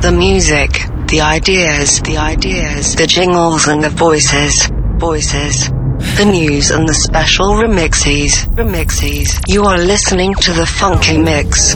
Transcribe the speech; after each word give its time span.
The 0.00 0.12
music, 0.12 0.70
the 1.08 1.20
ideas, 1.20 2.00
the 2.00 2.16
ideas, 2.16 2.94
the 2.94 3.06
jingles 3.06 3.68
and 3.68 3.84
the 3.84 3.90
voices, 3.90 4.66
voices. 4.96 5.68
The 6.16 6.24
news 6.24 6.70
and 6.70 6.88
the 6.88 6.94
special 6.94 7.48
remixes, 7.48 8.48
remixes. 8.56 9.42
You 9.46 9.64
are 9.64 9.76
listening 9.76 10.32
to 10.36 10.54
the 10.54 10.64
funky 10.64 11.18
mix. 11.18 11.74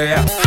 Maria. 0.00 0.39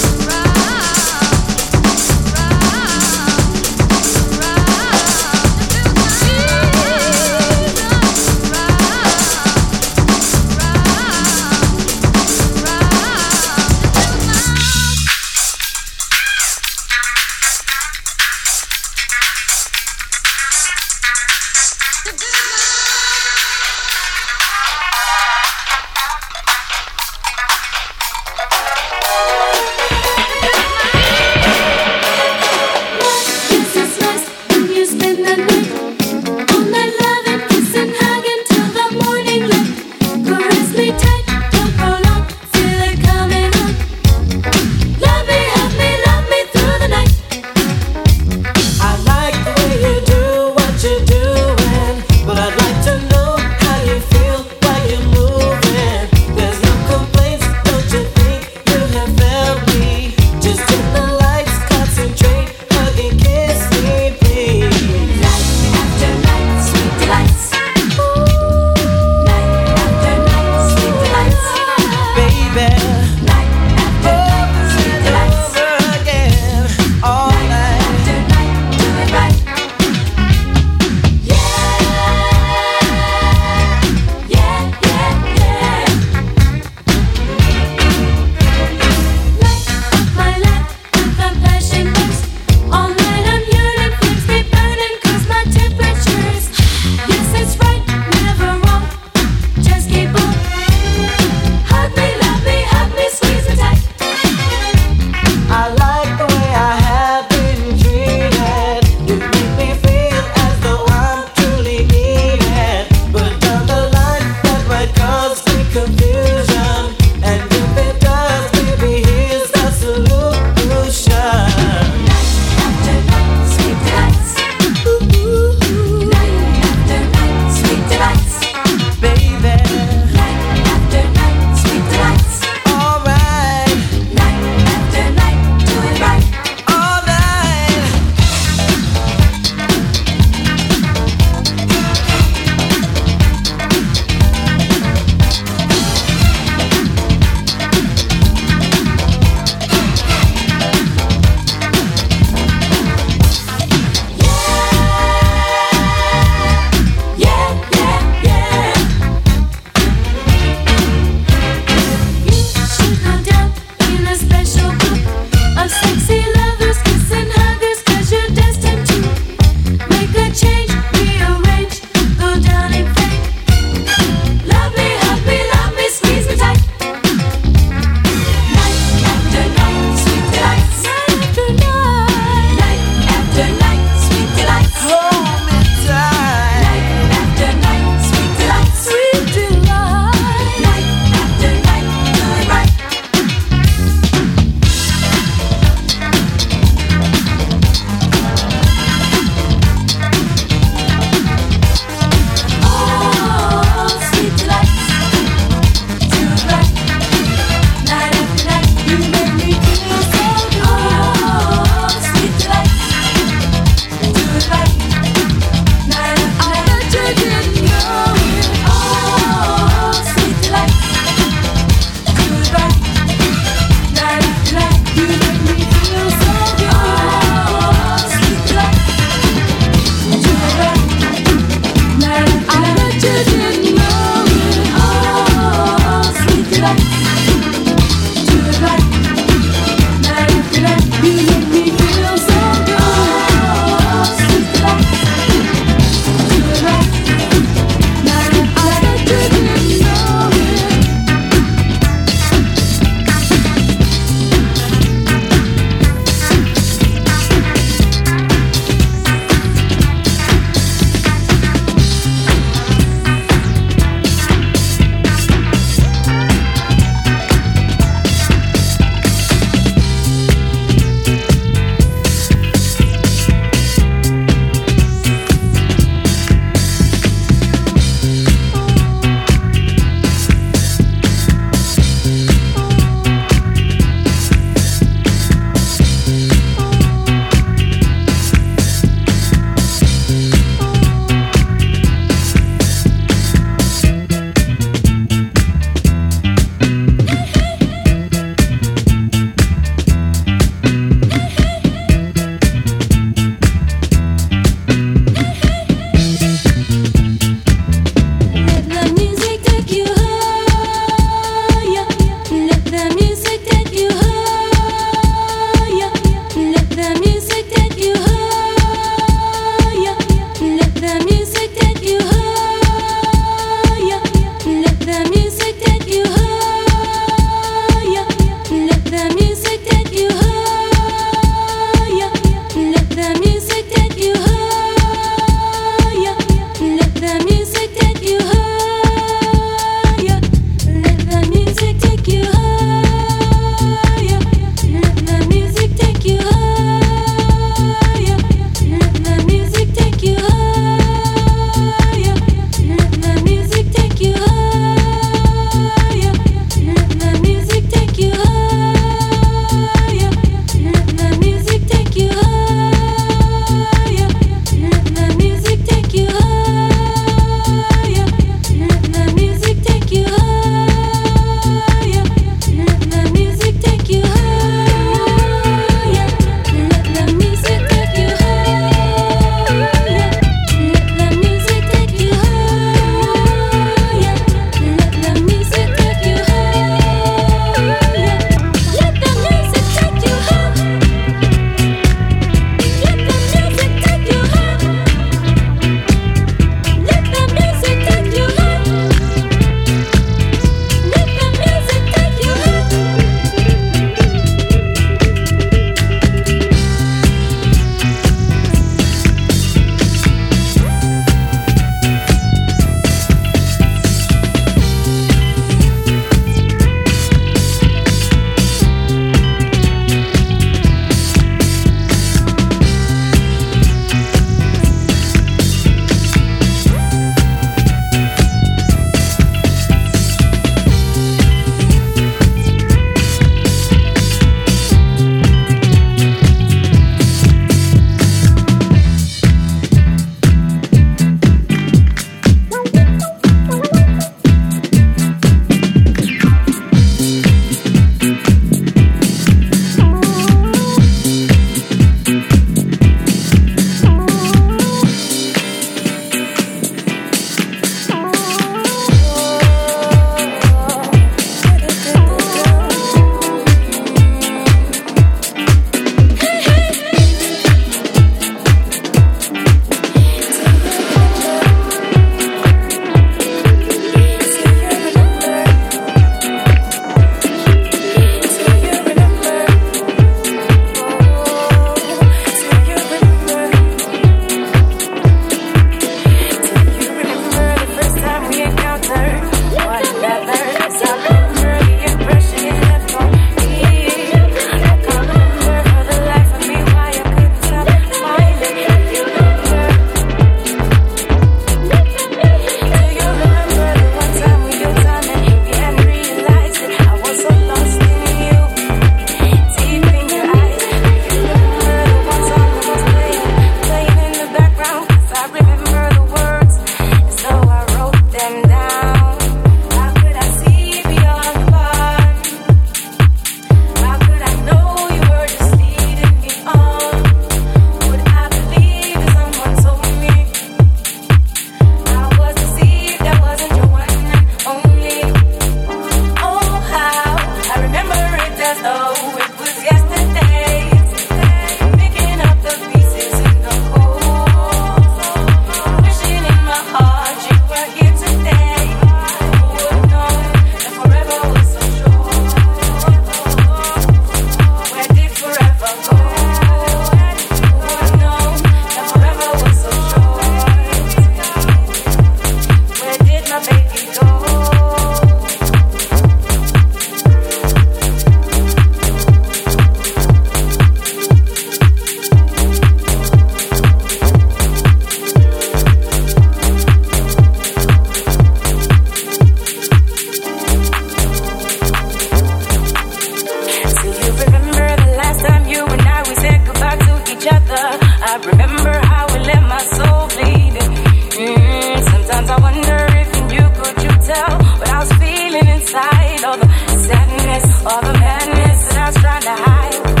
All 596.23 596.37
the 596.37 596.47
sadness, 596.77 597.65
all 597.65 597.81
the 597.81 597.93
madness 597.93 598.67
that 598.67 598.77
I 598.77 598.85
was 598.85 598.95
trying 598.97 599.21
to 599.21 599.31
hide. 599.31 600.00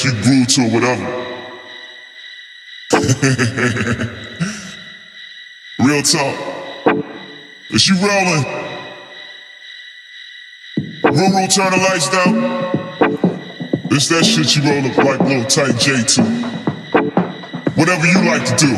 Minutes. 0.00 0.04
You 0.04 0.12
groove 0.22 0.46
to 0.48 0.62
whatever. 0.74 1.06
Real 5.78 6.02
talk. 6.02 6.34
Is 7.70 7.88
you 7.88 7.96
rolling? 7.96 8.44
Ruru, 11.02 11.48
turn 11.54 11.70
the 11.70 11.78
lights 11.88 12.10
down. 12.10 12.34
It's 13.92 14.08
that 14.08 14.24
shit 14.24 14.56
you 14.56 14.62
roll 14.62 14.84
up 14.86 14.96
like 14.98 15.20
little 15.20 15.44
tight 15.44 15.74
J2. 15.74 16.24
Whatever 17.76 18.06
you 18.06 18.22
like 18.24 18.44
to 18.44 18.56
do. 18.56 18.76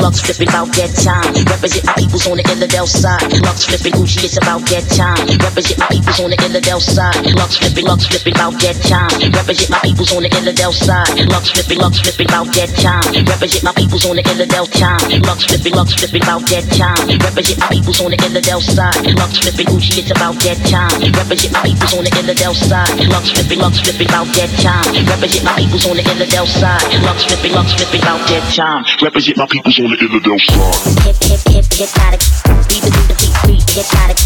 Lux 0.00 0.20
flipping, 0.20 0.48
about 0.48 0.72
that 0.74 0.90
time. 0.96 1.30
Represent 1.44 1.84
my 1.86 1.94
peoples 1.94 2.26
on 2.26 2.36
the 2.36 2.44
Illidale 2.44 2.88
side. 2.88 3.28
Lux 3.44 3.66
flipping, 3.68 3.92
Gucci, 3.92 4.24
it's 4.24 4.36
about 4.36 4.64
that 4.72 4.84
time. 4.96 5.20
Represent 5.38 5.78
my 5.78 5.88
peoples 5.88 6.18
on 6.20 6.30
the 6.30 6.36
Illidale 6.40 6.80
side. 6.80 7.20
Lux 7.36 7.56
flipping, 7.60 7.86
lux 7.86 8.06
flipping, 8.08 8.34
about 8.34 8.56
that 8.64 8.76
time. 8.88 9.12
Represent 9.32 9.70
my 9.70 9.80
peoples 9.84 10.12
on 10.12 10.22
the 10.24 10.30
Illidale 10.32 10.72
side. 10.72 11.12
Lux 11.28 11.50
flipping, 11.52 11.78
lux 11.78 12.00
flipping, 12.00 12.28
about 12.28 12.48
that 12.56 12.70
time. 12.80 13.06
Represent 13.24 13.62
my 13.64 13.72
peoples 13.76 14.04
on 14.08 14.16
the 14.16 14.24
Illidale 14.24 14.68
time. 14.72 15.04
Lux 15.22 15.44
flipping, 15.44 15.74
lux 15.76 15.94
flipping, 15.94 16.22
about 16.22 16.42
that 16.48 16.64
time. 16.74 17.06
Represent 17.20 17.58
my 17.60 17.68
peoples 17.68 18.00
on 18.00 18.10
the 18.10 18.18
Illidale 18.24 18.62
side. 18.64 19.04
Lux 19.20 19.32
flipping, 19.38 19.66
Gucci, 19.68 20.00
it's 20.00 20.10
about 20.10 20.36
that 20.40 20.58
time. 20.66 20.96
Represent 21.12 21.52
my 21.52 21.62
peoples 21.62 21.92
on 21.94 22.04
the 22.04 22.12
Illidale 22.16 22.56
side. 22.56 22.96
Lux 23.10 23.30
flipping, 23.30 23.60
lux 23.60 23.80
flipping, 23.80 24.08
about 24.08 24.28
that 24.34 24.50
time. 24.64 24.88
Represent 25.06 25.44
my 25.44 25.54
peoples 25.60 25.84
on 25.86 25.96
the 25.96 26.04
Illidale 26.08 26.48
side. 26.48 26.88
Lux 27.04 27.24
flipping, 27.28 27.52
lux 27.52 27.74
flipping, 27.76 28.02
about 28.02 28.22
that 28.28 28.44
time. 28.54 28.82
Represent 29.02 29.36
my 29.36 29.46
peoples 29.46 29.78
on 29.80 29.89
the 29.90 30.06
Illidale 30.06 30.38
side. 30.38 31.04
Hip 31.04 31.16
hip 31.24 31.42
hip 31.50 31.66
hypnotic. 31.72 32.20
The 32.46 32.54
beat 32.68 32.82
the 32.82 33.26
beat 33.46 33.66
hypnotic. 33.74 34.18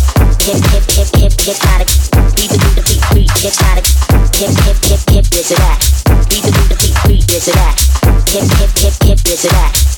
Hip 0.45 0.61
hip 0.69 0.85
hip 0.93 1.09
hip 1.17 1.33
hypnotic. 1.41 1.89
Beat 2.37 2.51
the 2.51 2.59
beat 2.61 2.75
the 2.77 3.05
beat 3.15 3.31
hypnotic. 3.41 3.87
Hip 4.37 4.53
hip 4.65 4.79
hip 4.85 5.03
hip 5.09 5.27
is 5.33 5.51
it 5.51 5.59
that? 5.59 5.79
The 6.05 6.27
beat 6.29 6.45
the 6.45 6.77
beat 6.77 6.97
beat 7.09 7.33
is 7.33 7.49
it 7.49 7.55
that? 7.55 7.77
Hip 8.29 8.45
hip 8.59 8.73
hip 8.77 8.95
hip 9.05 9.19
is 9.27 9.45
it 9.45 9.51
that? 9.53 9.94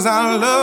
Cause 0.00 0.06
our 0.06 0.38
love 0.38 0.59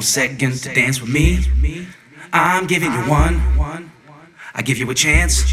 no 0.00 0.04
seconds 0.04 0.62
to 0.62 0.74
dance 0.74 0.98
with 0.98 1.10
me. 1.10 1.86
I'm 2.32 2.66
giving 2.66 2.90
you 2.90 3.00
one. 3.00 3.90
I 4.54 4.62
give 4.62 4.78
you 4.78 4.90
a 4.90 4.94
chance. 4.94 5.52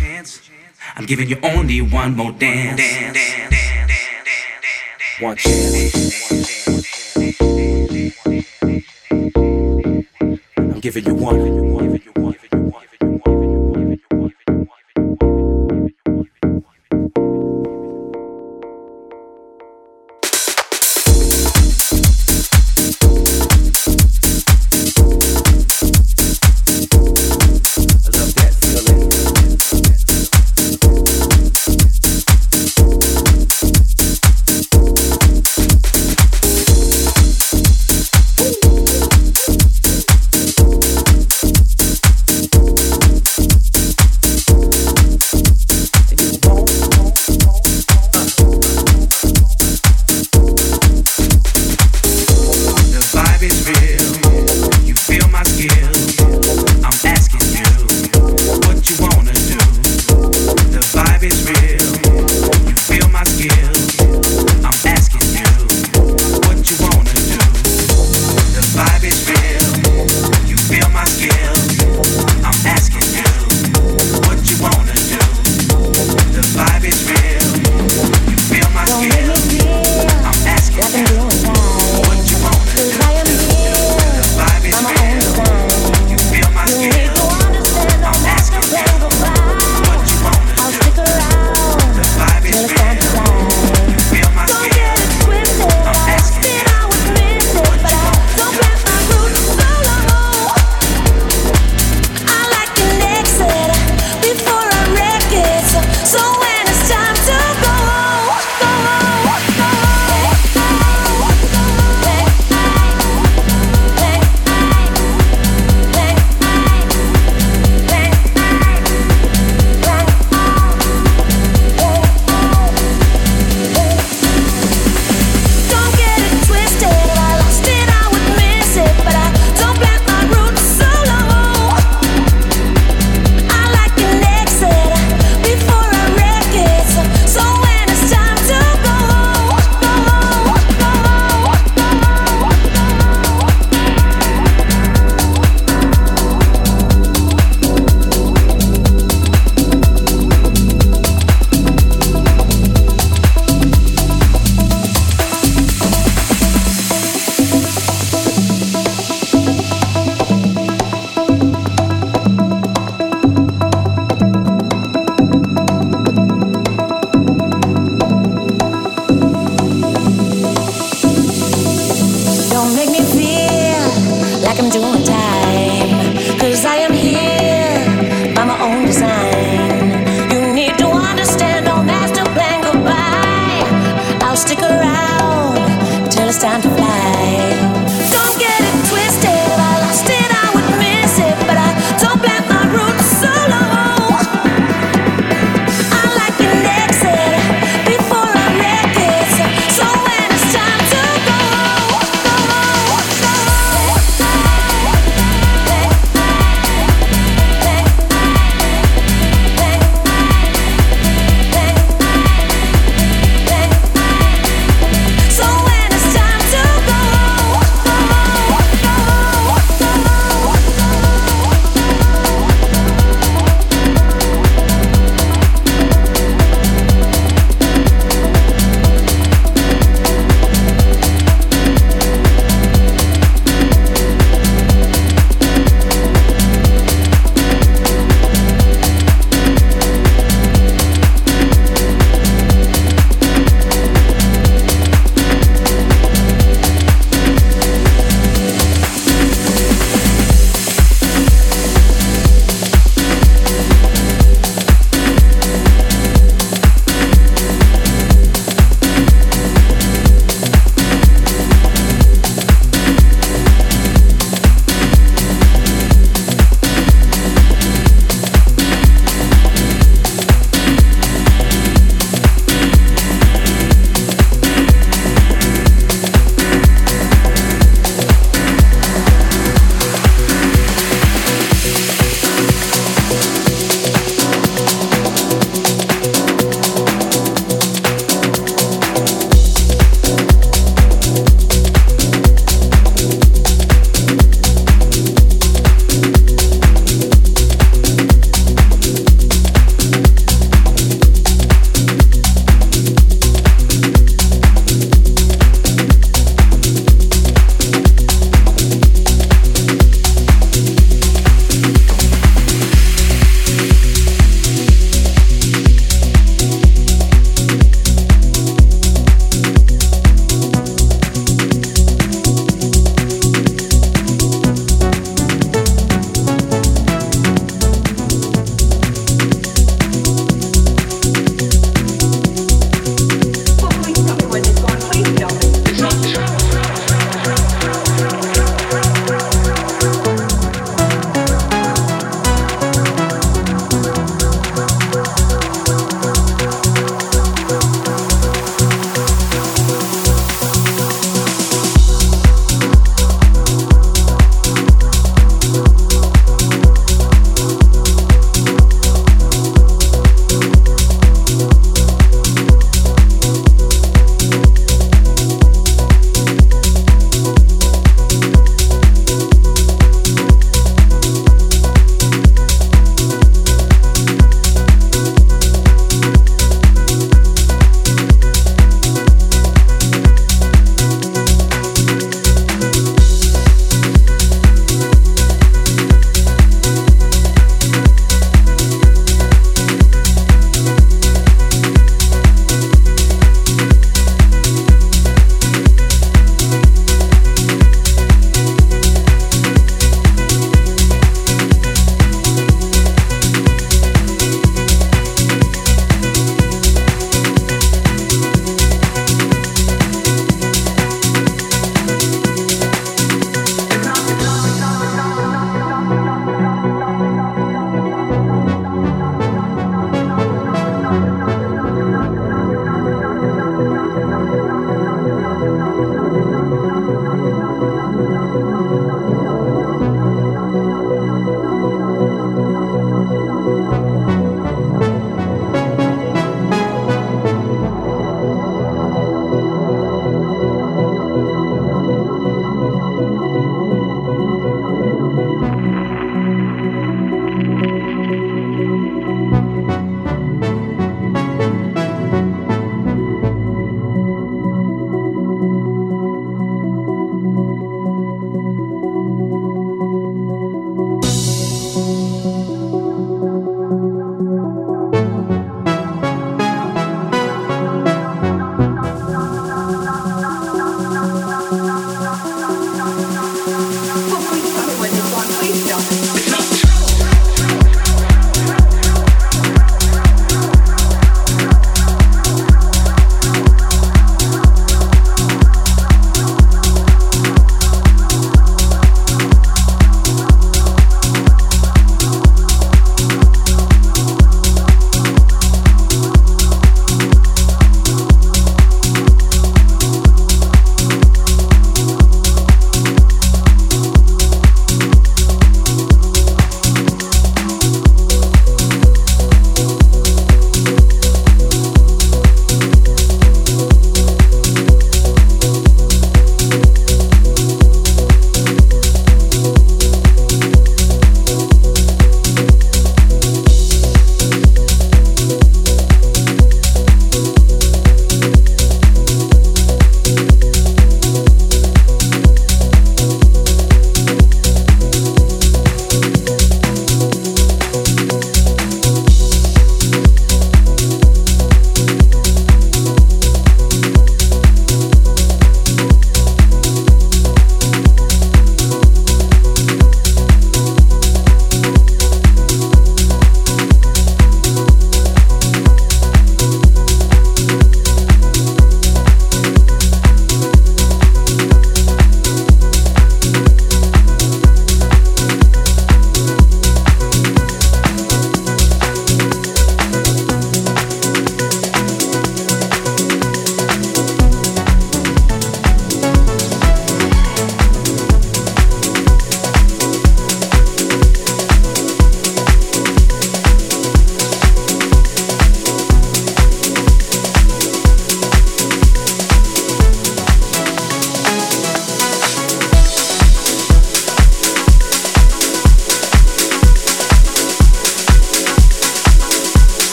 I'm 0.96 1.06
giving 1.06 1.28
you 1.28 1.38
only 1.44 1.82
one 1.82 2.16
more 2.16 2.32
dance. 2.32 2.82
One 5.20 5.36
chance. 5.36 5.97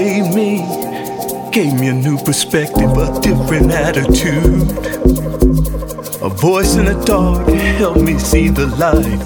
gave 0.00 0.34
me. 0.34 0.56
Gave 1.52 1.78
me 1.78 1.88
a 1.88 1.92
new 1.92 2.16
perspective, 2.16 2.90
a 2.96 3.20
different 3.20 3.70
attitude. 3.70 4.70
A 6.22 6.28
voice 6.28 6.76
in 6.76 6.86
the 6.86 7.02
dark 7.04 7.46
helped 7.80 8.00
me 8.00 8.18
see 8.18 8.48
the 8.48 8.66
light. 8.84 9.20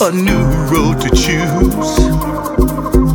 A 0.00 0.10
new 0.10 0.42
road 0.72 1.00
to 1.02 1.10
choose. 1.14 3.07